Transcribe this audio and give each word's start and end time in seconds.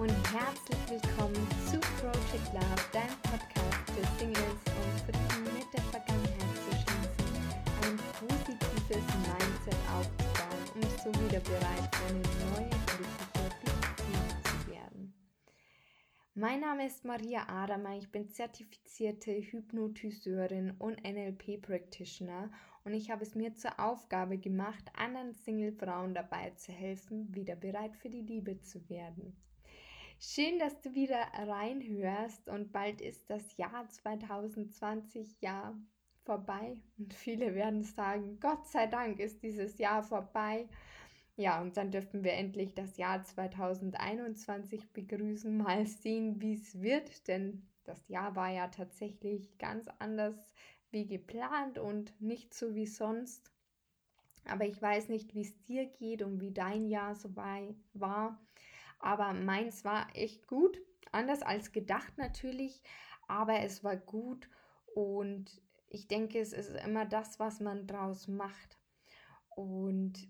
und 0.00 0.32
herzlich 0.32 0.78
willkommen 0.88 1.46
zu 1.66 1.78
Project 2.00 2.54
Love, 2.54 2.84
deinem 2.90 3.20
Podcast 3.20 3.90
für 3.90 4.18
Singles 4.18 4.62
und 4.80 5.00
Frieden 5.04 5.44
mit 5.52 5.70
der 5.74 5.82
Vergangenheit 5.92 6.56
zu 6.56 6.72
schließen, 6.72 7.36
ein 7.82 7.98
positives 8.18 9.04
Mindset 9.28 9.76
aufzubauen, 9.92 10.64
um 10.76 10.82
so 11.04 11.10
wieder 11.22 11.40
bereit 11.40 11.94
für 11.94 12.06
eine 12.06 12.22
neue 12.48 12.70
glückliche 12.86 13.44
Beziehung 13.60 14.40
zu 14.42 14.70
werden. 14.72 15.14
Mein 16.32 16.60
Name 16.60 16.86
ist 16.86 17.04
Maria 17.04 17.46
Adamer, 17.50 17.98
ich 17.98 18.10
bin 18.10 18.30
zertifizierte 18.30 19.32
Hypnotiseurin 19.32 20.76
und 20.78 21.04
NLP 21.04 21.60
Practitioner 21.60 22.50
und 22.84 22.94
ich 22.94 23.10
habe 23.10 23.22
es 23.22 23.34
mir 23.34 23.54
zur 23.54 23.78
Aufgabe 23.78 24.38
gemacht, 24.38 24.84
anderen 24.94 25.34
Single-Frauen 25.34 26.14
dabei 26.14 26.52
zu 26.56 26.72
helfen, 26.72 27.34
wieder 27.34 27.54
bereit 27.54 27.98
für 27.98 28.08
die 28.08 28.22
Liebe 28.22 28.62
zu 28.62 28.88
werden. 28.88 29.36
Schön, 30.22 30.58
dass 30.58 30.78
du 30.82 30.94
wieder 30.94 31.16
reinhörst 31.32 32.50
und 32.50 32.72
bald 32.72 33.00
ist 33.00 33.30
das 33.30 33.56
Jahr 33.56 33.88
2020 33.88 35.40
ja 35.40 35.74
vorbei 36.24 36.76
und 36.98 37.14
viele 37.14 37.54
werden 37.54 37.82
sagen, 37.82 38.38
Gott 38.38 38.66
sei 38.68 38.86
Dank 38.86 39.18
ist 39.18 39.42
dieses 39.42 39.78
Jahr 39.78 40.02
vorbei. 40.02 40.68
Ja, 41.36 41.62
und 41.62 41.78
dann 41.78 41.90
dürfen 41.90 42.22
wir 42.22 42.34
endlich 42.34 42.74
das 42.74 42.98
Jahr 42.98 43.24
2021 43.24 44.92
begrüßen, 44.92 45.56
mal 45.56 45.86
sehen, 45.86 46.38
wie 46.42 46.52
es 46.52 46.82
wird, 46.82 47.26
denn 47.26 47.66
das 47.84 48.06
Jahr 48.08 48.36
war 48.36 48.50
ja 48.50 48.68
tatsächlich 48.68 49.56
ganz 49.56 49.88
anders 50.00 50.36
wie 50.90 51.06
geplant 51.06 51.78
und 51.78 52.12
nicht 52.20 52.52
so 52.52 52.74
wie 52.74 52.86
sonst. 52.86 53.50
Aber 54.44 54.66
ich 54.66 54.82
weiß 54.82 55.08
nicht, 55.08 55.34
wie 55.34 55.40
es 55.40 55.62
dir 55.62 55.86
geht 55.86 56.20
und 56.20 56.42
wie 56.42 56.52
dein 56.52 56.88
Jahr 56.88 57.14
so 57.14 57.34
war. 57.34 58.38
Aber 59.00 59.32
meins 59.32 59.84
war 59.84 60.06
echt 60.14 60.46
gut, 60.46 60.80
anders 61.12 61.42
als 61.42 61.72
gedacht 61.72 62.16
natürlich, 62.16 62.82
aber 63.28 63.60
es 63.60 63.82
war 63.82 63.96
gut 63.96 64.48
und 64.94 65.62
ich 65.88 66.06
denke, 66.06 66.38
es 66.38 66.52
ist 66.52 66.70
immer 66.84 67.04
das, 67.04 67.40
was 67.40 67.60
man 67.60 67.86
draus 67.86 68.28
macht. 68.28 68.78
Und 69.56 70.28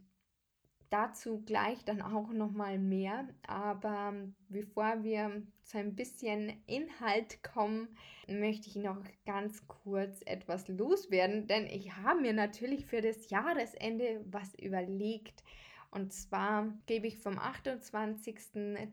dazu 0.90 1.42
gleich 1.44 1.84
dann 1.84 2.02
auch 2.02 2.30
noch 2.32 2.50
mal 2.50 2.78
mehr, 2.78 3.28
aber 3.46 4.14
bevor 4.48 5.02
wir 5.04 5.42
zu 5.62 5.78
ein 5.78 5.94
bisschen 5.94 6.62
Inhalt 6.66 7.42
kommen, 7.42 7.96
möchte 8.26 8.68
ich 8.68 8.76
noch 8.76 8.98
ganz 9.24 9.66
kurz 9.68 10.20
etwas 10.26 10.66
loswerden, 10.68 11.46
denn 11.46 11.66
ich 11.66 11.94
habe 11.96 12.20
mir 12.20 12.32
natürlich 12.32 12.86
für 12.86 13.00
das 13.00 13.30
Jahresende 13.30 14.24
was 14.26 14.54
überlegt. 14.54 15.44
Und 15.90 16.12
zwar 16.12 16.72
gebe 16.86 17.08
ich 17.08 17.18
vom 17.18 17.38
28. 17.38 18.36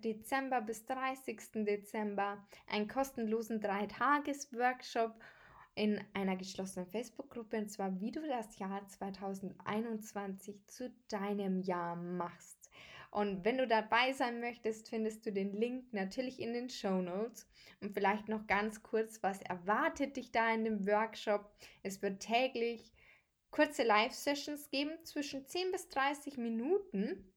Dezember 0.03 0.61
bis 0.61 0.85
30. 0.85 1.65
Dezember 1.65 2.43
einen 2.67 2.87
kostenlosen 2.87 3.61
3-Tages-Workshop 3.61 5.13
in 5.75 6.01
einer 6.13 6.35
geschlossenen 6.35 6.87
Facebook-Gruppe 6.87 7.57
und 7.57 7.69
zwar, 7.69 7.99
wie 8.01 8.11
du 8.11 8.27
das 8.27 8.57
Jahr 8.57 8.87
2021 8.87 10.65
zu 10.65 10.91
deinem 11.07 11.61
Jahr 11.61 11.95
machst. 11.95 12.71
Und 13.11 13.45
wenn 13.45 13.57
du 13.57 13.67
dabei 13.67 14.11
sein 14.11 14.39
möchtest, 14.39 14.89
findest 14.89 15.25
du 15.25 15.31
den 15.31 15.53
Link 15.53 15.93
natürlich 15.93 16.39
in 16.39 16.53
den 16.53 16.69
Show 16.69 17.01
Notes. 17.01 17.47
Und 17.79 17.93
vielleicht 17.93 18.27
noch 18.27 18.47
ganz 18.47 18.83
kurz, 18.83 19.21
was 19.23 19.41
erwartet 19.41 20.17
dich 20.17 20.31
da 20.31 20.53
in 20.53 20.65
dem 20.65 20.87
Workshop? 20.87 21.49
Es 21.83 22.01
wird 22.01 22.19
täglich 22.19 22.91
kurze 23.57 23.81
Live-Sessions 23.81 24.69
geben 24.69 24.91
zwischen 25.03 25.47
10 25.47 25.71
bis 25.71 25.89
30 25.89 26.37
Minuten. 26.37 27.33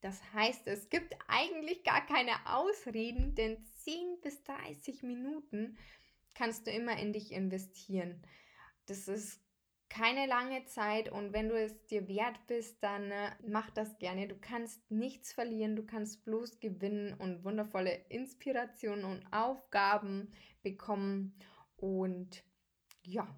Das 0.00 0.18
heißt, 0.32 0.66
es 0.66 0.88
gibt 0.88 1.14
eigentlich 1.28 1.84
gar 1.84 2.00
keine 2.06 2.32
Ausreden, 2.46 3.34
denn 3.34 3.62
10 3.74 4.22
bis 4.22 4.42
30 4.44 5.02
Minuten 5.02 5.76
kannst 6.32 6.66
du 6.66 6.70
immer 6.70 6.98
in 6.98 7.12
dich 7.12 7.32
investieren. 7.32 8.22
Das 8.86 9.06
ist 9.06 9.38
keine 9.90 10.24
lange 10.24 10.64
Zeit 10.64 11.12
und 11.12 11.34
wenn 11.34 11.50
du 11.50 11.60
es 11.60 11.84
dir 11.88 12.08
wert 12.08 12.46
bist, 12.46 12.82
dann 12.82 13.10
äh, 13.10 13.32
mach 13.46 13.68
das 13.68 13.98
gerne. 13.98 14.28
Du 14.28 14.36
kannst 14.40 14.90
nichts 14.90 15.34
verlieren, 15.34 15.76
du 15.76 15.84
kannst 15.84 16.24
bloß 16.24 16.60
gewinnen 16.60 17.12
und 17.12 17.44
wundervolle 17.44 18.06
Inspirationen 18.08 19.04
und 19.04 19.26
Aufgaben 19.30 20.32
bekommen. 20.62 21.34
Und 21.76 22.44
ja, 23.02 23.28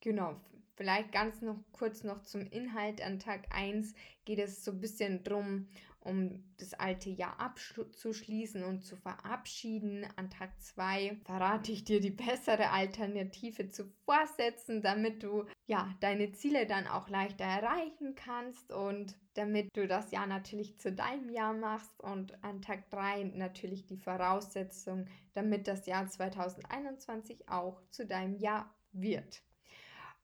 genau, 0.00 0.38
Vielleicht 0.80 1.12
ganz 1.12 1.42
noch 1.42 1.62
kurz 1.72 2.04
noch 2.04 2.22
zum 2.22 2.40
Inhalt. 2.40 3.02
An 3.02 3.18
Tag 3.18 3.54
1 3.54 3.94
geht 4.24 4.38
es 4.38 4.64
so 4.64 4.70
ein 4.70 4.80
bisschen 4.80 5.22
drum, 5.22 5.68
um 5.98 6.42
das 6.56 6.72
alte 6.72 7.10
Jahr 7.10 7.38
abzuschließen 7.38 8.64
und 8.64 8.80
zu 8.80 8.96
verabschieden. 8.96 10.06
An 10.16 10.30
Tag 10.30 10.58
2 10.58 11.18
verrate 11.26 11.70
ich 11.70 11.84
dir 11.84 12.00
die 12.00 12.08
bessere 12.08 12.70
Alternative 12.70 13.68
zu 13.68 13.92
Vorsätzen, 14.06 14.80
damit 14.80 15.22
du 15.22 15.44
ja 15.66 15.94
deine 16.00 16.32
Ziele 16.32 16.64
dann 16.64 16.86
auch 16.86 17.10
leichter 17.10 17.44
erreichen 17.44 18.14
kannst 18.14 18.72
und 18.72 19.18
damit 19.34 19.68
du 19.76 19.86
das 19.86 20.10
Jahr 20.12 20.26
natürlich 20.26 20.78
zu 20.78 20.92
deinem 20.92 21.28
Jahr 21.28 21.52
machst. 21.52 22.00
Und 22.00 22.42
an 22.42 22.62
Tag 22.62 22.88
3 22.88 23.24
natürlich 23.34 23.84
die 23.84 23.98
Voraussetzung, 23.98 25.08
damit 25.34 25.68
das 25.68 25.84
Jahr 25.84 26.08
2021 26.08 27.50
auch 27.50 27.82
zu 27.90 28.06
deinem 28.06 28.36
Jahr 28.36 28.74
wird. 28.92 29.42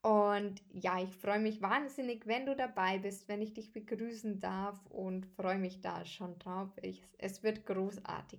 Und 0.06 0.62
ja, 0.72 1.03
ich 1.03 1.17
freue 1.17 1.41
mich 1.41 1.61
wahnsinnig, 1.61 2.28
wenn 2.28 2.47
du 2.47 2.55
dabei 2.55 2.99
bist, 2.99 3.27
wenn 3.27 3.43
ich 3.43 3.55
dich 3.55 3.72
begrüßen 3.72 4.39
darf 4.39 4.87
und 4.87 5.27
freue 5.27 5.59
mich 5.59 5.81
da 5.81 6.05
schon 6.05 6.39
drauf. 6.39 6.71
Ich, 6.81 7.03
es 7.19 7.43
wird 7.43 7.67
großartig, 7.67 8.39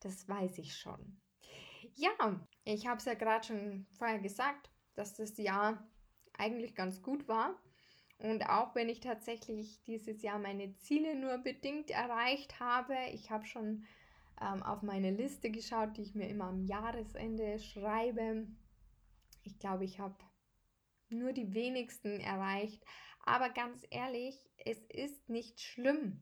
das 0.00 0.28
weiß 0.28 0.58
ich 0.58 0.76
schon. 0.76 1.18
Ja, 1.94 2.10
ich 2.66 2.86
habe 2.86 2.98
es 2.98 3.06
ja 3.06 3.14
gerade 3.14 3.46
schon 3.46 3.86
vorher 3.92 4.18
gesagt, 4.18 4.68
dass 4.94 5.14
das 5.14 5.38
Jahr 5.38 5.82
eigentlich 6.36 6.74
ganz 6.74 7.00
gut 7.00 7.26
war. 7.28 7.58
Und 8.18 8.42
auch 8.50 8.74
wenn 8.74 8.90
ich 8.90 9.00
tatsächlich 9.00 9.82
dieses 9.84 10.20
Jahr 10.20 10.38
meine 10.38 10.76
Ziele 10.76 11.16
nur 11.16 11.38
bedingt 11.38 11.90
erreicht 11.90 12.60
habe, 12.60 12.94
ich 13.14 13.30
habe 13.30 13.46
schon 13.46 13.86
ähm, 14.38 14.62
auf 14.62 14.82
meine 14.82 15.12
Liste 15.12 15.50
geschaut, 15.50 15.96
die 15.96 16.02
ich 16.02 16.14
mir 16.14 16.28
immer 16.28 16.48
am 16.48 16.66
Jahresende 16.66 17.58
schreibe. 17.58 18.46
Ich 19.44 19.58
glaube, 19.58 19.84
ich 19.84 19.98
habe 19.98 20.14
nur 21.08 21.32
die 21.32 21.54
wenigsten 21.54 22.20
erreicht. 22.20 22.84
Aber 23.24 23.50
ganz 23.50 23.82
ehrlich, 23.90 24.36
es 24.64 24.78
ist 24.84 25.28
nicht 25.28 25.60
schlimm, 25.60 26.20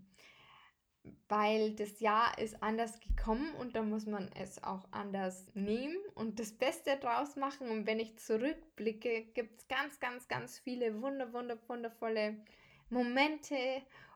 weil 1.28 1.74
das 1.74 2.00
Jahr 2.00 2.38
ist 2.38 2.62
anders 2.62 2.98
gekommen 3.00 3.54
und 3.56 3.76
da 3.76 3.82
muss 3.82 4.06
man 4.06 4.30
es 4.34 4.62
auch 4.62 4.86
anders 4.90 5.46
nehmen 5.54 5.96
und 6.14 6.40
das 6.40 6.52
Beste 6.52 6.96
draus 6.96 7.36
machen. 7.36 7.68
Und 7.68 7.86
wenn 7.86 8.00
ich 8.00 8.18
zurückblicke, 8.18 9.26
gibt 9.34 9.60
es 9.60 9.68
ganz, 9.68 10.00
ganz, 10.00 10.28
ganz 10.28 10.58
viele 10.58 11.02
wunder, 11.02 11.32
wunder, 11.32 11.58
wundervolle 11.68 12.42
Momente 12.88 13.56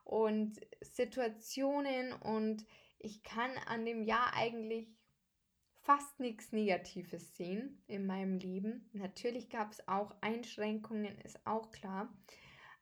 und 0.05 0.59
Situationen 0.81 2.13
und 2.15 2.65
ich 2.99 3.23
kann 3.23 3.51
an 3.67 3.85
dem 3.85 4.03
Jahr 4.03 4.35
eigentlich 4.35 4.89
fast 5.89 6.21
nichts 6.21 6.53
Negatives 6.53 7.35
sehen 7.35 7.83
in 7.87 8.05
meinem 8.05 8.37
Leben. 8.37 8.91
Natürlich 8.93 9.49
gab 9.49 9.73
es 9.73 9.89
auch 9.89 10.15
Einschränkungen, 10.21 11.19
ist 11.23 11.47
auch 11.47 11.71
klar. 11.71 12.15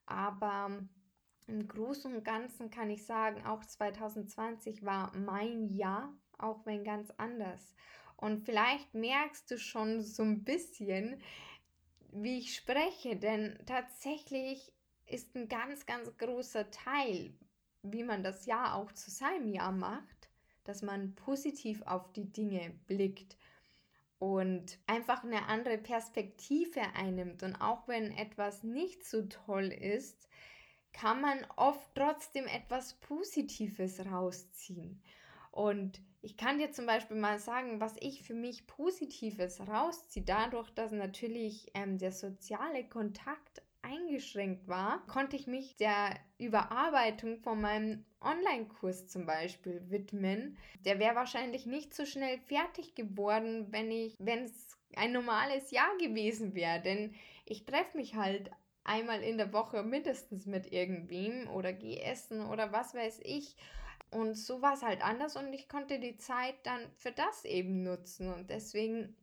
Aber 0.07 0.83
im 1.47 1.69
Großen 1.69 2.13
und 2.13 2.25
Ganzen 2.25 2.69
kann 2.69 2.91
ich 2.91 3.07
sagen, 3.07 3.47
auch 3.47 3.65
2020 3.65 4.85
war 4.85 5.17
mein 5.17 5.69
Jahr, 5.69 6.13
auch 6.37 6.67
wenn 6.67 6.83
ganz 6.83 7.13
anders. 7.17 7.77
Und 8.17 8.45
vielleicht 8.45 8.93
merkst 8.93 9.53
du 9.53 9.57
schon 9.57 10.03
so 10.03 10.25
ein 10.25 10.43
bisschen, 10.43 11.23
wie 12.11 12.39
ich 12.39 12.57
spreche, 12.57 13.15
denn 13.15 13.57
tatsächlich 13.67 14.73
ist 15.07 15.33
ein 15.37 15.47
ganz, 15.47 15.87
ganz 15.87 16.11
großer 16.19 16.73
Teil, 16.73 17.33
wie 17.85 18.03
man 18.03 18.25
das 18.25 18.47
Jahr 18.47 18.75
auch 18.75 18.91
zu 18.91 19.13
seinem 19.13 19.47
Jahr 19.47 19.71
macht, 19.71 20.16
dass 20.69 20.83
man 20.83 21.15
positiv 21.15 21.83
auf 21.83 22.13
die 22.13 22.33
Dinge 22.33 22.73
blickt 22.87 23.37
und 24.19 24.79
einfach 24.87 25.25
eine 25.25 25.47
andere 25.47 25.79
Perspektive 25.79 26.81
einnimmt. 26.95 27.43
Und 27.43 27.57
auch 27.57 27.87
wenn 27.89 28.11
etwas 28.13 28.63
nicht 28.63 29.05
so 29.05 29.23
toll 29.23 29.67
ist, 29.67 30.29
kann 30.93 31.21
man 31.21 31.47
oft 31.57 31.95
trotzdem 31.95 32.47
etwas 32.47 32.95
Positives 32.95 34.05
rausziehen. 34.07 35.03
Und 35.51 36.01
ich 36.23 36.37
kann 36.37 36.59
dir 36.59 36.73
zum 36.73 36.87
Beispiel 36.87 37.17
mal 37.17 37.39
sagen, 37.39 37.81
was 37.81 37.95
ich 38.01 38.23
für 38.23 38.35
mich 38.35 38.67
Positives 38.67 39.61
rausziehe, 39.61 40.25
dadurch, 40.25 40.71
dass 40.71 40.91
natürlich 40.91 41.71
ähm, 41.75 41.99
der 41.99 42.13
soziale 42.13 42.89
Kontakt 42.89 43.63
eingeschränkt 43.87 44.67
war, 44.69 45.07
konnte 45.07 45.37
ich 45.37 45.47
mich 45.47 45.77
der 45.77 46.17
Überarbeitung 46.39 47.39
von 47.39 47.61
meinem 47.61 48.05
Online-Kurs 48.21 49.07
zum 49.07 49.27
Beispiel 49.27 49.83
widmen. 49.89 50.57
Der 50.85 50.99
wäre 50.99 51.15
wahrscheinlich 51.15 51.67
nicht 51.67 51.95
so 51.95 52.05
schnell 52.05 52.39
fertig 52.39 52.95
geworden, 52.95 53.69
wenn 53.71 53.91
ich, 53.91 54.15
wenn 54.19 54.45
es 54.45 54.77
ein 54.97 55.13
normales 55.13 55.71
Jahr 55.71 55.97
gewesen 55.99 56.55
wäre. 56.55 56.81
Denn 56.81 57.15
ich 57.45 57.65
treffe 57.65 57.97
mich 57.97 58.17
halt 58.17 58.51
einmal 58.85 59.23
in 59.23 59.39
der 59.39 59.53
Woche 59.53 59.83
mindestens 59.83 60.47
mit 60.47 60.73
irgendwem 60.73 61.49
oder 61.49 61.73
gehe 61.73 62.01
essen 62.03 62.41
oder 62.47 62.73
was 62.73 62.95
weiß 62.95 63.21
ich. 63.23 63.57
Und 64.11 64.35
so 64.35 64.63
war 64.63 64.75
es 64.75 64.83
halt 64.83 65.03
anders 65.03 65.37
und 65.37 65.53
ich 65.53 65.69
konnte 65.69 65.99
die 65.99 66.17
Zeit 66.17 66.55
dann 66.63 66.81
für 66.97 67.13
das 67.13 67.45
eben 67.45 67.83
nutzen. 67.83 68.33
Und 68.33 68.51
deswegen 68.51 69.17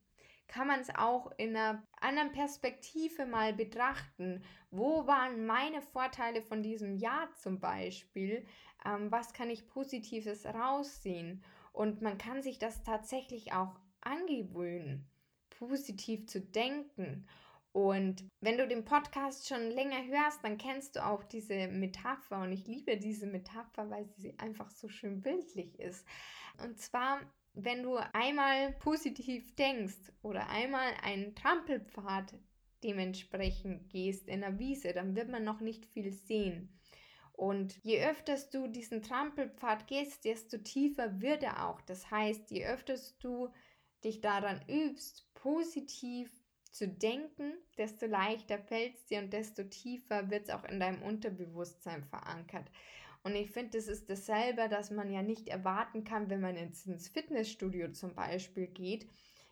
kann 0.54 0.68
man 0.68 0.82
es 0.82 0.94
auch 0.94 1.32
in 1.38 1.56
einer 1.56 1.82
anderen 2.00 2.32
Perspektive 2.32 3.26
mal 3.26 3.54
betrachten. 3.54 4.44
Wo 4.70 5.08
waren 5.08 5.48
meine 5.48 5.82
Vorteile 5.82 6.44
von 6.44 6.62
diesem 6.62 6.96
Jahr 6.96 7.34
zum 7.34 7.60
Beispiel? 7.60 8.46
Ähm, 8.86 9.12
was 9.12 9.34
kann 9.34 9.50
ich 9.50 9.68
Positives 9.68 10.46
raussehen? 10.46 11.44
Und 11.72 12.04
man 12.04 12.20
kann 12.20 12.44
sich 12.44 12.60
das 12.60 12.84
tatsächlich 12.84 13.52
auch 13.54 13.80
angewöhnen, 14.02 15.10
positiv 15.50 16.28
zu 16.28 16.40
denken. 16.40 17.28
Und 17.72 18.24
wenn 18.40 18.60
du 18.60 18.68
den 18.68 18.86
Podcast 18.86 19.48
schon 19.48 19.72
länger 19.72 20.06
hörst, 20.06 20.44
dann 20.44 20.60
kennst 20.60 20.96
du 20.96 21.04
auch 21.04 21.24
diese 21.24 21.68
Metapher. 21.68 22.44
Und 22.44 22.52
ich 22.52 22.68
liebe 22.68 22.98
diese 22.98 23.26
Metapher, 23.26 23.90
weil 23.90 24.06
sie 24.18 24.38
einfach 24.38 24.70
so 24.70 24.88
schön 24.88 25.24
bildlich 25.24 25.80
ist. 25.80 26.06
Und 26.64 26.78
zwar 26.78 27.22
wenn 27.54 27.84
du 27.84 27.98
einmal 28.14 28.74
positiv 28.74 29.56
denkst 29.56 30.12
oder 30.22 30.50
einmal 30.50 30.92
einen 31.02 31.36
Trampelpfad 31.36 32.34
dementsprechend 32.84 33.90
gehst 33.90 34.28
in 34.28 34.42
der 34.42 34.60
Wiese, 34.60 34.94
dann 34.94 35.16
wird 35.16 35.30
man 35.30 35.44
noch 35.44 35.62
nicht 35.62 35.86
viel 35.86 36.12
sehen. 36.12 36.70
Und 37.32 37.78
je 37.84 38.04
öfters 38.06 38.50
du 38.50 38.68
diesen 38.68 39.02
Trampelpfad 39.02 39.88
gehst, 39.88 40.26
desto 40.26 40.58
tiefer 40.60 41.22
wird 41.22 41.44
er 41.44 41.68
auch. 41.68 41.82
Das 41.82 42.12
heißt, 42.12 42.52
je 42.52 42.66
öfters 42.66 43.18
du 43.18 43.50
dich 44.04 44.22
daran 44.22 44.62
übst, 44.68 45.34
positiv 45.34 46.30
zu 46.72 46.88
denken, 46.88 47.54
desto 47.78 48.06
leichter 48.06 48.60
fällt 48.60 48.96
es 48.96 49.06
dir 49.06 49.20
und 49.20 49.32
desto 49.32 49.64
tiefer 49.64 50.30
wird 50.30 50.44
es 50.44 50.50
auch 50.50 50.64
in 50.66 50.80
deinem 50.80 51.02
Unterbewusstsein 51.04 52.04
verankert. 52.04 52.70
Und 53.24 53.36
ich 53.36 53.52
finde, 53.52 53.78
das 53.78 53.88
ist 53.88 54.10
dasselbe, 54.10 54.68
dass 54.68 54.92
man 54.92 55.10
ja 55.10 55.22
nicht 55.22 55.48
erwarten 55.48 56.04
kann, 56.04 56.30
wenn 56.30 56.42
man 56.42 56.58
ins, 56.58 56.86
ins 56.86 57.08
Fitnessstudio 57.08 57.92
zum 57.92 58.16
Beispiel 58.16 58.68
geht, 58.68 59.08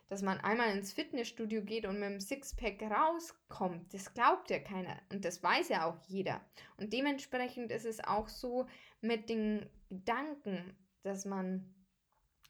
dass 0.10 0.22
man 0.22 0.40
einmal 0.42 0.76
ins 0.76 0.92
Fitnessstudio 0.92 1.64
geht 1.64 1.86
und 1.86 1.98
mit 1.98 2.10
dem 2.10 2.20
Sixpack 2.20 2.82
rauskommt. 2.82 3.94
Das 3.94 4.14
glaubt 4.14 4.50
ja 4.50 4.60
keiner 4.60 5.02
und 5.10 5.24
das 5.24 5.42
weiß 5.42 5.70
ja 5.70 5.86
auch 5.86 5.98
jeder. 6.08 6.42
Und 6.76 6.92
dementsprechend 6.92 7.72
ist 7.72 7.86
es 7.86 8.04
auch 8.04 8.28
so 8.28 8.68
mit 9.00 9.30
den 9.30 9.70
Gedanken, 9.90 10.76
dass 11.04 11.24
man, 11.24 11.74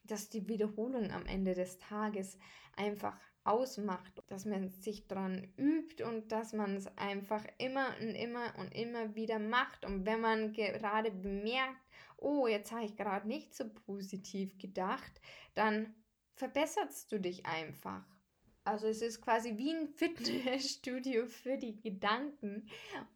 dass 0.04 0.30
die 0.30 0.48
Wiederholung 0.48 1.12
am 1.12 1.26
Ende 1.26 1.54
des 1.54 1.78
Tages 1.78 2.38
einfach 2.76 3.18
ausmacht, 3.44 4.24
dass 4.28 4.46
man 4.46 4.70
sich 4.70 5.08
dran 5.08 5.48
übt 5.58 6.04
und 6.04 6.32
dass 6.32 6.54
man 6.54 6.76
es 6.76 6.86
einfach 6.98 7.44
immer 7.58 7.88
und 8.00 8.14
immer 8.16 8.54
und 8.60 8.74
immer 8.76 9.16
wieder 9.16 9.40
macht. 9.40 9.86
Und 9.86 10.06
wenn 10.06 10.22
man 10.22 10.54
gerade 10.54 11.12
bemerkt, 11.12 11.82
oh, 12.18 12.48
jetzt 12.48 12.72
habe 12.72 12.86
ich 12.86 12.96
gerade 12.96 13.28
nicht 13.28 13.56
so 13.56 13.68
positiv 13.70 14.58
gedacht, 14.58 15.22
dann 15.56 15.96
verbesserst 16.36 17.12
du 17.12 17.20
dich 17.20 17.46
einfach. 17.46 18.06
Also 18.64 18.88
es 18.88 19.02
ist 19.02 19.22
quasi 19.22 19.58
wie 19.58 19.72
ein 19.72 19.88
Fitnessstudio 19.88 21.26
für 21.26 21.58
die 21.58 21.82
Gedanken, 21.82 22.68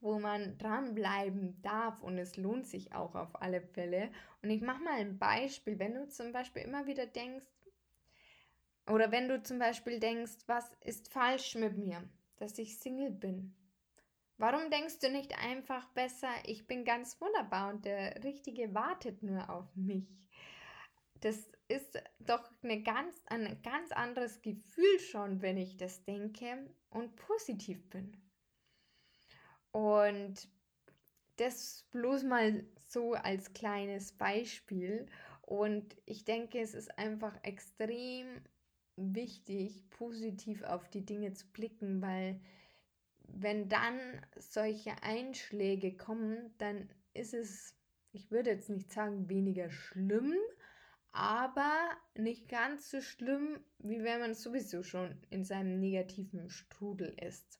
wo 0.02 0.18
man 0.18 0.58
dranbleiben 0.58 1.62
darf 1.62 2.02
und 2.02 2.18
es 2.18 2.36
lohnt 2.36 2.66
sich 2.66 2.94
auch 2.94 3.14
auf 3.14 3.42
alle 3.42 3.62
Fälle. 3.62 4.12
Und 4.42 4.50
ich 4.50 4.62
mache 4.62 4.84
mal 4.84 5.00
ein 5.00 5.20
Beispiel. 5.20 5.78
Wenn 5.78 5.94
du 5.94 6.08
zum 6.10 6.32
Beispiel 6.32 6.64
immer 6.64 6.88
wieder 6.88 7.06
denkst, 7.06 7.46
oder 8.88 9.12
wenn 9.12 9.28
du 9.28 9.42
zum 9.42 9.60
Beispiel 9.60 10.00
denkst, 10.00 10.48
was 10.48 10.72
ist 10.82 11.12
falsch 11.12 11.56
mit 11.56 11.78
mir, 11.78 12.08
dass 12.38 12.58
ich 12.58 12.78
Single 12.80 13.12
bin. 13.12 13.56
Warum 14.38 14.70
denkst 14.70 15.00
du 15.00 15.10
nicht 15.10 15.38
einfach 15.40 15.88
besser, 15.90 16.30
ich 16.46 16.68
bin 16.68 16.86
ganz 16.86 17.20
wunderbar 17.22 17.74
und 17.74 17.86
der 17.86 18.24
Richtige 18.24 18.74
wartet 18.74 19.24
nur 19.24 19.50
auf 19.50 19.76
mich? 19.76 20.25
Das 21.22 21.38
ist 21.68 22.02
doch 22.20 22.52
eine 22.62 22.84
ganz, 22.84 23.22
ein 23.28 23.62
ganz 23.64 23.92
anderes 23.92 24.42
Gefühl 24.42 25.00
schon, 25.00 25.42
wenn 25.42 25.58
ich 25.58 25.78
das 25.78 26.04
denke 26.04 26.70
und 26.90 27.16
positiv 27.16 27.90
bin. 27.90 28.16
Und 29.72 30.48
das 31.38 31.86
bloß 31.92 32.24
mal 32.24 32.64
so 32.88 33.14
als 33.14 33.54
kleines 33.54 34.12
Beispiel. 34.12 35.08
Und 35.42 35.96
ich 36.06 36.24
denke, 36.24 36.60
es 36.60 36.74
ist 36.74 36.98
einfach 36.98 37.38
extrem 37.44 38.42
wichtig, 38.96 39.90
positiv 39.90 40.64
auf 40.64 40.90
die 40.90 41.06
Dinge 41.06 41.34
zu 41.34 41.48
blicken, 41.48 42.02
weil 42.02 42.40
wenn 43.28 43.68
dann 43.68 44.00
solche 44.38 45.04
Einschläge 45.04 45.98
kommen, 45.98 46.54
dann 46.58 46.90
ist 47.14 47.34
es, 47.34 47.76
ich 48.12 48.32
würde 48.32 48.52
jetzt 48.52 48.70
nicht 48.70 48.92
sagen 48.94 49.30
weniger 49.30 49.70
schlimm, 49.70 50.36
aber 51.16 51.90
nicht 52.16 52.50
ganz 52.50 52.92
so 52.92 53.00
schlimm, 53.02 53.60
wie 53.80 54.04
wenn 54.04 54.20
man 54.20 54.36
sowieso 54.36 54.84
schon 54.84 55.18
in 55.30 55.46
seinem 55.46 55.80
negativen 55.80 56.50
Strudel 56.50 57.16
ist. 57.22 57.60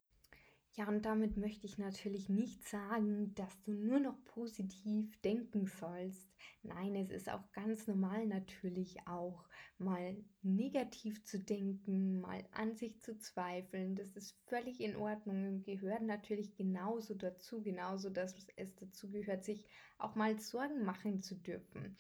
Ja, 0.74 0.90
und 0.90 1.06
damit 1.06 1.38
möchte 1.38 1.66
ich 1.66 1.78
natürlich 1.78 2.28
nicht 2.28 2.68
sagen, 2.68 3.34
dass 3.36 3.62
du 3.62 3.72
nur 3.72 4.02
noch 4.02 4.22
positiv 4.26 5.16
denken 5.22 5.68
sollst. 5.68 6.28
Nein, 6.64 6.96
es 6.96 7.12
ist 7.12 7.30
auch 7.30 7.50
ganz 7.54 7.88
normal 7.88 8.28
natürlich 8.28 8.98
auch 9.08 9.48
mal 9.78 10.18
negativ 10.42 11.24
zu 11.24 11.40
denken, 11.40 12.20
mal 12.20 12.44
an 12.52 12.76
sich 12.76 13.02
zu 13.02 13.18
zweifeln. 13.18 13.96
Das 13.96 14.18
ist 14.18 14.38
völlig 14.48 14.82
in 14.82 14.98
Ordnung 14.98 15.48
und 15.48 15.64
gehört 15.64 16.02
natürlich 16.02 16.58
genauso 16.58 17.14
dazu, 17.14 17.62
genauso 17.62 18.10
dass 18.10 18.36
es 18.58 18.76
dazu 18.76 19.10
gehört, 19.10 19.46
sich 19.46 19.66
auch 19.98 20.16
mal 20.16 20.38
Sorgen 20.40 20.84
machen 20.84 21.22
zu 21.22 21.36
dürfen. 21.36 21.96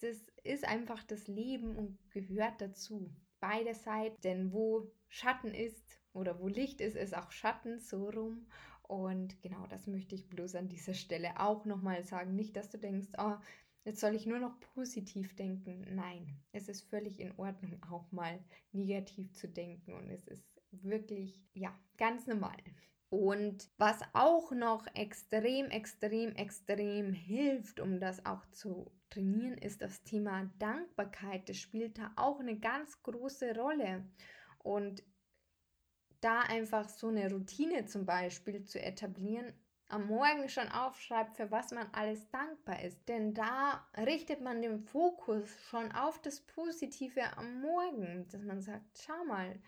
Das 0.00 0.16
ist 0.44 0.64
einfach 0.64 1.02
das 1.04 1.26
Leben 1.26 1.76
und 1.76 1.98
gehört 2.10 2.60
dazu. 2.60 3.10
Beide 3.40 3.74
Seiten, 3.74 4.20
denn 4.22 4.52
wo 4.52 4.90
Schatten 5.08 5.54
ist, 5.54 6.00
oder 6.16 6.40
wo 6.40 6.48
Licht 6.48 6.80
ist, 6.80 6.96
ist 6.96 7.16
auch 7.16 7.30
Schatten, 7.30 7.78
so 7.78 8.08
rum. 8.08 8.46
Und 8.82 9.40
genau 9.42 9.66
das 9.66 9.86
möchte 9.86 10.14
ich 10.14 10.28
bloß 10.28 10.54
an 10.54 10.68
dieser 10.68 10.94
Stelle 10.94 11.38
auch 11.40 11.64
nochmal 11.64 12.04
sagen. 12.04 12.34
Nicht, 12.34 12.56
dass 12.56 12.70
du 12.70 12.78
denkst, 12.78 13.08
oh, 13.18 13.34
jetzt 13.84 14.00
soll 14.00 14.14
ich 14.14 14.26
nur 14.26 14.38
noch 14.38 14.58
positiv 14.74 15.34
denken. 15.36 15.84
Nein, 15.94 16.40
es 16.52 16.68
ist 16.68 16.88
völlig 16.88 17.20
in 17.20 17.36
Ordnung, 17.38 17.82
auch 17.90 18.10
mal 18.12 18.42
negativ 18.72 19.32
zu 19.32 19.48
denken. 19.48 19.92
Und 19.92 20.08
es 20.08 20.26
ist 20.26 20.44
wirklich, 20.70 21.42
ja, 21.52 21.78
ganz 21.98 22.26
normal. 22.26 22.56
Und 23.16 23.70
was 23.78 23.98
auch 24.12 24.52
noch 24.52 24.86
extrem, 24.94 25.70
extrem, 25.70 26.36
extrem 26.36 27.14
hilft, 27.14 27.80
um 27.80 27.98
das 27.98 28.26
auch 28.26 28.44
zu 28.50 28.92
trainieren, 29.08 29.56
ist 29.56 29.80
das 29.80 30.02
Thema 30.02 30.50
Dankbarkeit. 30.58 31.48
Das 31.48 31.56
spielt 31.56 31.96
da 31.96 32.12
auch 32.16 32.40
eine 32.40 32.58
ganz 32.58 33.02
große 33.02 33.54
Rolle. 33.56 34.04
Und 34.58 35.02
da 36.20 36.40
einfach 36.40 36.90
so 36.90 37.08
eine 37.08 37.30
Routine 37.30 37.86
zum 37.86 38.04
Beispiel 38.04 38.64
zu 38.64 38.82
etablieren, 38.82 39.54
am 39.88 40.08
Morgen 40.08 40.50
schon 40.50 40.68
aufschreibt, 40.68 41.38
für 41.38 41.50
was 41.50 41.70
man 41.70 41.88
alles 41.92 42.28
dankbar 42.28 42.82
ist. 42.82 43.08
Denn 43.08 43.32
da 43.32 43.88
richtet 43.96 44.42
man 44.42 44.60
den 44.60 44.78
Fokus 44.78 45.48
schon 45.70 45.90
auf 45.92 46.20
das 46.20 46.42
Positive 46.42 47.34
am 47.38 47.62
Morgen, 47.62 48.28
dass 48.30 48.42
man 48.42 48.60
sagt, 48.60 48.84
schau 48.98 49.24
mal, 49.24 49.58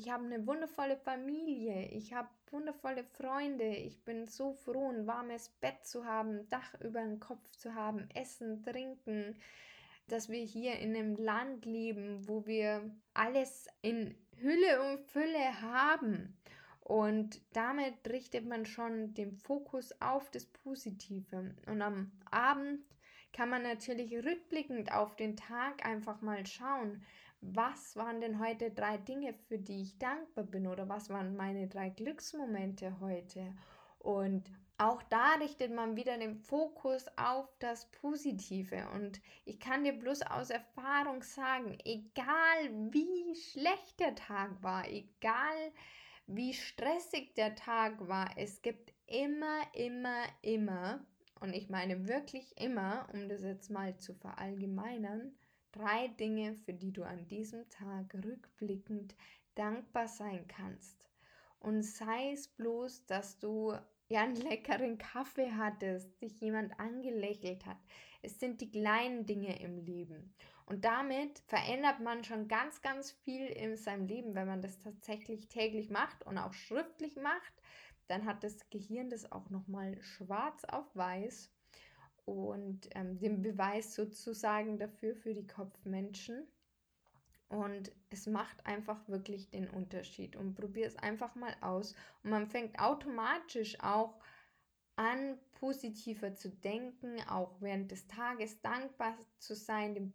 ich 0.00 0.08
habe 0.10 0.24
eine 0.24 0.46
wundervolle 0.46 0.96
Familie, 0.96 1.86
ich 1.88 2.14
habe 2.14 2.28
wundervolle 2.50 3.04
Freunde, 3.04 3.66
ich 3.66 4.02
bin 4.02 4.26
so 4.28 4.54
froh, 4.54 4.88
ein 4.88 5.06
warmes 5.06 5.50
Bett 5.60 5.84
zu 5.84 6.06
haben, 6.06 6.48
Dach 6.48 6.74
über 6.80 7.02
dem 7.02 7.20
Kopf 7.20 7.50
zu 7.50 7.74
haben, 7.74 8.08
Essen, 8.14 8.62
Trinken, 8.62 9.36
dass 10.08 10.30
wir 10.30 10.42
hier 10.42 10.78
in 10.78 10.96
einem 10.96 11.16
Land 11.16 11.66
leben, 11.66 12.26
wo 12.26 12.46
wir 12.46 12.90
alles 13.12 13.66
in 13.82 14.14
Hülle 14.40 14.90
und 14.90 15.00
Fülle 15.02 15.60
haben. 15.60 16.34
Und 16.80 17.42
damit 17.52 17.94
richtet 18.08 18.46
man 18.46 18.64
schon 18.64 19.12
den 19.12 19.32
Fokus 19.32 19.92
auf 20.00 20.30
das 20.30 20.46
Positive. 20.46 21.54
Und 21.66 21.82
am 21.82 22.10
Abend 22.30 22.80
kann 23.32 23.48
man 23.48 23.62
natürlich 23.62 24.12
rückblickend 24.12 24.92
auf 24.92 25.16
den 25.16 25.36
Tag 25.36 25.86
einfach 25.86 26.20
mal 26.20 26.46
schauen, 26.46 27.02
was 27.40 27.96
waren 27.96 28.20
denn 28.20 28.38
heute 28.38 28.70
drei 28.70 28.98
Dinge, 28.98 29.32
für 29.48 29.58
die 29.58 29.82
ich 29.82 29.98
dankbar 29.98 30.44
bin 30.44 30.66
oder 30.66 30.88
was 30.88 31.08
waren 31.08 31.36
meine 31.36 31.68
drei 31.68 31.88
Glücksmomente 31.88 33.00
heute. 33.00 33.54
Und 33.98 34.50
auch 34.76 35.02
da 35.04 35.34
richtet 35.34 35.74
man 35.74 35.96
wieder 35.96 36.16
den 36.16 36.36
Fokus 36.36 37.06
auf 37.16 37.46
das 37.58 37.90
Positive. 37.90 38.88
Und 38.94 39.20
ich 39.44 39.60
kann 39.60 39.84
dir 39.84 39.92
bloß 39.92 40.22
aus 40.22 40.50
Erfahrung 40.50 41.22
sagen, 41.22 41.78
egal 41.84 42.70
wie 42.90 43.34
schlecht 43.34 44.00
der 44.00 44.14
Tag 44.14 44.62
war, 44.62 44.88
egal 44.88 45.72
wie 46.26 46.54
stressig 46.54 47.34
der 47.34 47.54
Tag 47.56 48.08
war, 48.08 48.30
es 48.36 48.62
gibt 48.62 48.92
immer, 49.06 49.62
immer, 49.74 50.22
immer, 50.42 51.04
und 51.40 51.54
ich 51.54 51.68
meine 51.68 52.06
wirklich 52.06 52.56
immer, 52.58 53.08
um 53.12 53.28
das 53.28 53.42
jetzt 53.42 53.70
mal 53.70 53.96
zu 53.96 54.14
verallgemeinern, 54.14 55.32
drei 55.72 56.08
Dinge, 56.08 56.54
für 56.54 56.74
die 56.74 56.92
du 56.92 57.02
an 57.02 57.26
diesem 57.28 57.68
Tag 57.70 58.14
rückblickend 58.14 59.14
dankbar 59.54 60.08
sein 60.08 60.46
kannst. 60.48 61.04
Und 61.58 61.82
sei 61.82 62.32
es 62.32 62.48
bloß, 62.48 63.06
dass 63.06 63.38
du 63.38 63.74
ja, 64.08 64.22
einen 64.22 64.36
leckeren 64.36 64.98
Kaffee 64.98 65.52
hattest, 65.52 66.20
dich 66.20 66.40
jemand 66.40 66.78
angelächelt 66.78 67.64
hat. 67.64 67.78
Es 68.22 68.38
sind 68.38 68.60
die 68.60 68.70
kleinen 68.70 69.24
Dinge 69.24 69.58
im 69.60 69.78
Leben. 69.78 70.34
Und 70.66 70.84
damit 70.84 71.40
verändert 71.46 72.00
man 72.00 72.22
schon 72.22 72.46
ganz, 72.46 72.80
ganz 72.80 73.10
viel 73.10 73.46
in 73.46 73.76
seinem 73.76 74.06
Leben, 74.06 74.34
wenn 74.34 74.46
man 74.46 74.62
das 74.62 74.78
tatsächlich 74.78 75.48
täglich 75.48 75.90
macht 75.90 76.24
und 76.26 76.38
auch 76.38 76.52
schriftlich 76.52 77.16
macht. 77.16 77.52
Dann 78.10 78.26
hat 78.26 78.42
das 78.42 78.68
Gehirn 78.70 79.08
das 79.08 79.30
auch 79.30 79.50
nochmal 79.50 80.02
schwarz 80.02 80.64
auf 80.64 80.96
weiß 80.96 81.48
und 82.24 82.88
ähm, 82.96 83.20
den 83.20 83.40
Beweis 83.40 83.94
sozusagen 83.94 84.78
dafür 84.78 85.14
für 85.14 85.32
die 85.32 85.46
Kopfmenschen. 85.46 86.48
Und 87.48 87.92
es 88.10 88.26
macht 88.26 88.66
einfach 88.66 89.06
wirklich 89.08 89.50
den 89.50 89.70
Unterschied. 89.70 90.34
Und 90.34 90.56
probier 90.56 90.88
es 90.88 90.96
einfach 90.96 91.36
mal 91.36 91.54
aus. 91.60 91.94
Und 92.24 92.30
man 92.30 92.48
fängt 92.48 92.80
automatisch 92.80 93.78
auch 93.80 94.18
an, 94.96 95.38
positiver 95.52 96.34
zu 96.34 96.48
denken, 96.48 97.20
auch 97.28 97.60
während 97.60 97.92
des 97.92 98.08
Tages 98.08 98.60
dankbar 98.60 99.16
zu 99.38 99.54
sein, 99.54 99.94
den 99.94 100.12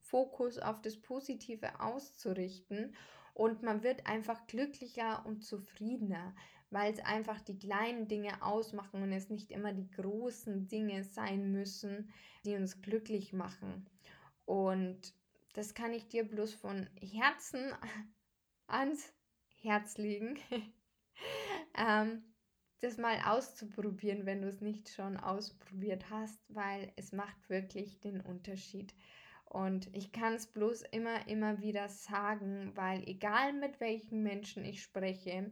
Fokus 0.00 0.58
auf 0.58 0.82
das 0.82 1.00
Positive 1.00 1.80
auszurichten. 1.80 2.94
Und 3.32 3.62
man 3.62 3.82
wird 3.82 4.06
einfach 4.06 4.46
glücklicher 4.48 5.24
und 5.24 5.44
zufriedener, 5.44 6.34
weil 6.70 6.92
es 6.92 7.00
einfach 7.00 7.40
die 7.40 7.58
kleinen 7.58 8.08
Dinge 8.08 8.42
ausmachen 8.42 9.02
und 9.02 9.12
es 9.12 9.30
nicht 9.30 9.50
immer 9.50 9.72
die 9.72 9.90
großen 9.90 10.68
Dinge 10.68 11.04
sein 11.04 11.52
müssen, 11.52 12.12
die 12.44 12.56
uns 12.56 12.82
glücklich 12.82 13.32
machen. 13.32 13.88
Und 14.44 15.14
das 15.54 15.74
kann 15.74 15.92
ich 15.92 16.08
dir 16.08 16.24
bloß 16.24 16.54
von 16.54 16.88
Herzen 17.00 17.72
ans 18.66 19.12
Herz 19.60 19.98
legen, 19.98 20.38
ähm, 21.76 22.22
das 22.80 22.96
mal 22.96 23.18
auszuprobieren, 23.24 24.24
wenn 24.24 24.42
du 24.42 24.48
es 24.48 24.60
nicht 24.60 24.88
schon 24.88 25.16
ausprobiert 25.16 26.10
hast, 26.10 26.38
weil 26.48 26.92
es 26.96 27.12
macht 27.12 27.48
wirklich 27.50 27.98
den 28.00 28.20
Unterschied. 28.20 28.94
Und 29.46 29.92
ich 29.96 30.12
kann 30.12 30.34
es 30.34 30.46
bloß 30.46 30.82
immer, 30.92 31.26
immer 31.26 31.60
wieder 31.60 31.88
sagen, 31.88 32.70
weil 32.74 33.02
egal 33.08 33.54
mit 33.54 33.80
welchen 33.80 34.22
Menschen 34.22 34.64
ich 34.64 34.82
spreche, 34.82 35.50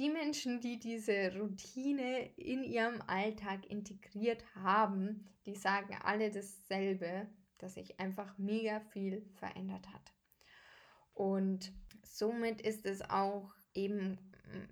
die 0.00 0.08
Menschen, 0.08 0.60
die 0.62 0.78
diese 0.78 1.38
Routine 1.38 2.30
in 2.36 2.64
ihrem 2.64 3.02
Alltag 3.06 3.66
integriert 3.66 4.42
haben, 4.54 5.28
die 5.44 5.54
sagen 5.54 5.94
alle 6.02 6.30
dasselbe, 6.30 7.28
dass 7.58 7.74
sich 7.74 8.00
einfach 8.00 8.38
mega 8.38 8.80
viel 8.80 9.22
verändert 9.34 9.86
hat. 9.92 10.14
Und 11.12 11.70
somit 12.02 12.62
ist 12.62 12.86
es 12.86 13.02
auch 13.02 13.52
eben 13.74 14.16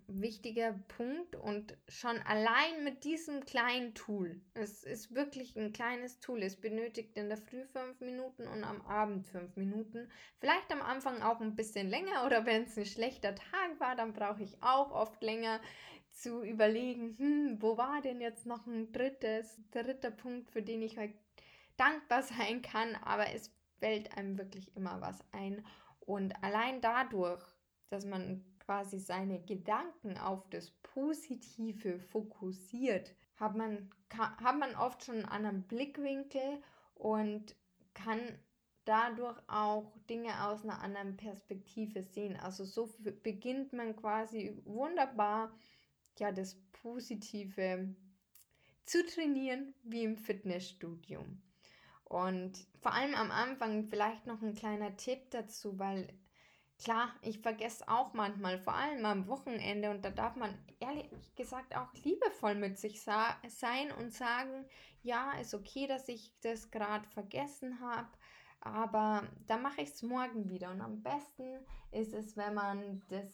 wichtiger 0.06 0.72
Punkt 0.96 1.36
und 1.36 1.76
schon 1.88 2.18
allein 2.18 2.84
mit 2.84 3.04
diesem 3.04 3.44
kleinen 3.44 3.94
Tool, 3.94 4.40
es 4.54 4.84
ist 4.84 5.14
wirklich 5.14 5.56
ein 5.56 5.72
kleines 5.72 6.20
Tool, 6.20 6.42
es 6.42 6.60
benötigt 6.60 7.16
in 7.16 7.28
der 7.28 7.38
Früh 7.38 7.64
fünf 7.64 8.00
Minuten 8.00 8.46
und 8.46 8.64
am 8.64 8.80
Abend 8.82 9.26
fünf 9.26 9.56
Minuten, 9.56 10.10
vielleicht 10.38 10.70
am 10.72 10.82
Anfang 10.82 11.22
auch 11.22 11.40
ein 11.40 11.56
bisschen 11.56 11.88
länger 11.88 12.24
oder 12.26 12.46
wenn 12.46 12.64
es 12.64 12.76
ein 12.76 12.86
schlechter 12.86 13.34
Tag 13.34 13.78
war, 13.78 13.96
dann 13.96 14.12
brauche 14.12 14.42
ich 14.42 14.62
auch 14.62 14.90
oft 14.90 15.22
länger 15.22 15.60
zu 16.10 16.42
überlegen, 16.42 17.16
hm, 17.16 17.62
wo 17.62 17.76
war 17.76 18.00
denn 18.02 18.20
jetzt 18.20 18.46
noch 18.46 18.66
ein 18.66 18.92
drittes, 18.92 19.60
dritter 19.70 20.10
Punkt, 20.10 20.50
für 20.50 20.62
den 20.62 20.82
ich 20.82 20.98
heute 20.98 21.14
dankbar 21.76 22.22
sein 22.24 22.62
kann, 22.62 22.96
aber 22.96 23.32
es 23.32 23.54
fällt 23.78 24.16
einem 24.16 24.38
wirklich 24.38 24.74
immer 24.76 25.00
was 25.00 25.18
ein. 25.32 25.64
Und 26.00 26.42
allein 26.42 26.80
dadurch, 26.80 27.44
dass 27.90 28.04
man 28.04 28.44
quasi 28.68 28.98
seine 28.98 29.40
Gedanken 29.40 30.18
auf 30.18 30.46
das 30.50 30.70
Positive 30.82 31.98
fokussiert, 31.98 33.14
hat 33.36 33.56
man, 33.56 33.90
kann, 34.10 34.36
hat 34.36 34.58
man 34.58 34.74
oft 34.74 35.02
schon 35.02 35.14
einen 35.14 35.24
anderen 35.24 35.62
Blickwinkel 35.62 36.62
und 36.92 37.56
kann 37.94 38.20
dadurch 38.84 39.38
auch 39.46 39.96
Dinge 40.10 40.44
aus 40.44 40.64
einer 40.64 40.82
anderen 40.82 41.16
Perspektive 41.16 42.02
sehen. 42.02 42.36
Also 42.36 42.66
so 42.66 42.90
beginnt 43.22 43.72
man 43.72 43.96
quasi 43.96 44.60
wunderbar 44.66 45.50
ja 46.18 46.30
das 46.30 46.60
Positive 46.82 47.96
zu 48.84 49.06
trainieren 49.06 49.72
wie 49.82 50.04
im 50.04 50.18
Fitnessstudio. 50.18 51.24
Und 52.04 52.66
vor 52.82 52.92
allem 52.92 53.14
am 53.14 53.30
Anfang 53.30 53.84
vielleicht 53.84 54.26
noch 54.26 54.42
ein 54.42 54.54
kleiner 54.54 54.94
Tipp 54.98 55.30
dazu, 55.30 55.78
weil 55.78 56.12
Klar, 56.82 57.12
ich 57.22 57.40
vergesse 57.40 57.88
auch 57.88 58.14
manchmal, 58.14 58.58
vor 58.58 58.74
allem 58.74 59.04
am 59.04 59.26
Wochenende, 59.26 59.90
und 59.90 60.04
da 60.04 60.10
darf 60.10 60.36
man 60.36 60.56
ehrlich 60.78 61.10
gesagt 61.34 61.74
auch 61.74 61.92
liebevoll 62.04 62.54
mit 62.54 62.78
sich 62.78 63.02
sein 63.02 63.90
und 63.98 64.12
sagen, 64.12 64.64
ja, 65.02 65.32
ist 65.40 65.54
okay, 65.54 65.88
dass 65.88 66.08
ich 66.08 66.32
das 66.40 66.70
gerade 66.70 67.08
vergessen 67.08 67.80
habe, 67.80 68.08
aber 68.60 69.26
da 69.46 69.56
mache 69.56 69.82
ich 69.82 69.90
es 69.90 70.02
morgen 70.02 70.48
wieder. 70.48 70.70
Und 70.70 70.80
am 70.80 71.02
besten 71.02 71.66
ist 71.90 72.14
es, 72.14 72.36
wenn 72.36 72.54
man 72.54 73.02
das 73.08 73.26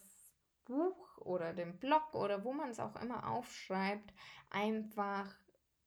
Buch 0.65 1.19
oder 1.19 1.53
den 1.53 1.79
Blog 1.79 2.15
oder 2.15 2.45
wo 2.45 2.53
man 2.55 2.71
es 2.71 2.81
auch 2.81 2.97
immer 2.97 3.31
aufschreibt, 3.31 4.15
einfach, 4.49 5.35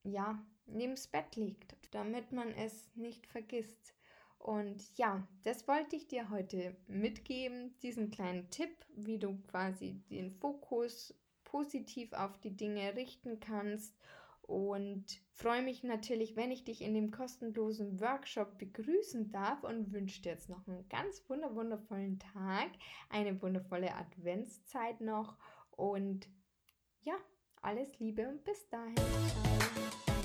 ja, 0.04 0.38
neben 0.68 0.94
das 0.94 1.08
Bett 1.08 1.36
liegt, 1.36 1.76
damit 1.92 2.32
man 2.32 2.50
es 2.50 2.96
nicht 2.96 3.26
vergisst. 3.26 3.96
Und 4.40 4.98
ja, 4.98 5.28
das 5.44 5.68
wollte 5.68 5.96
ich 5.96 6.08
dir 6.08 6.30
heute 6.30 6.76
mitgeben, 6.88 7.78
diesen 7.82 8.12
kleinen 8.12 8.50
Tipp, 8.50 8.70
wie 8.96 9.18
du 9.18 9.38
quasi 9.50 10.02
den 10.10 10.32
Fokus 10.32 11.14
positiv 11.44 12.14
auf 12.14 12.38
die 12.40 12.56
Dinge 12.56 12.96
richten 12.96 13.40
kannst. 13.40 13.96
Und 14.42 15.06
freue 15.34 15.62
mich 15.62 15.84
natürlich, 15.84 16.38
wenn 16.38 16.52
ich 16.52 16.64
dich 16.64 16.82
in 16.82 16.94
dem 16.94 17.12
kostenlosen 17.12 18.00
Workshop 18.00 18.58
begrüßen 18.58 19.30
darf 19.30 19.64
und 19.64 19.92
wünsche 19.92 20.22
dir 20.22 20.32
jetzt 20.32 20.48
noch 20.48 20.66
einen 20.68 20.88
ganz 20.88 21.22
wundervollen 21.28 22.18
Tag, 22.20 22.70
eine 23.10 23.42
wundervolle 23.42 23.94
Adventszeit 23.94 25.02
noch 25.02 25.38
und 25.72 26.30
ja, 27.02 27.16
alles 27.62 28.00
Liebe 28.00 28.30
und 28.30 28.46
bis 28.46 28.70
dahin. 28.70 28.96
Ciao. 28.96 30.17